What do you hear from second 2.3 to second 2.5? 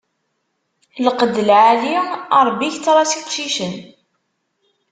a